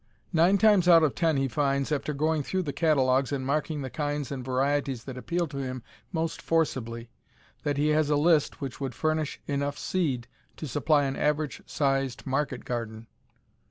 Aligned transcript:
Nine 0.33 0.57
times 0.57 0.87
out 0.87 1.03
of 1.03 1.13
ten 1.13 1.37
he 1.37 1.47
finds, 1.47 1.91
after 1.91 2.11
going 2.11 2.41
through 2.41 2.63
the 2.63 2.73
catalogues 2.73 3.31
and 3.31 3.45
marking 3.45 3.83
the 3.83 3.89
kinds 3.91 4.31
and 4.31 4.43
varieties 4.43 5.03
that 5.03 5.15
appeal 5.15 5.45
to 5.49 5.59
him 5.59 5.83
most 6.11 6.41
forcibly, 6.41 7.11
that 7.61 7.77
he 7.77 7.89
has 7.89 8.09
a 8.09 8.15
list 8.15 8.59
which 8.59 8.81
would 8.81 8.95
furnish 8.95 9.39
enough 9.45 9.77
seed 9.77 10.27
to 10.57 10.67
supply 10.67 11.03
an 11.03 11.15
average 11.15 11.61
sized 11.67 12.25
market 12.25 12.65
garden. 12.65 13.05